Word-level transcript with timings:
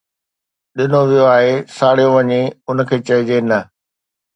ڏنو 0.77 1.01
ويو 1.09 1.25
آهي، 1.35 1.53
ساڙيو 1.77 2.09
وڃي، 2.15 2.41
ان 2.69 2.77
کي 2.87 2.97
چئجي 3.07 3.37
”نه“. 3.49 3.59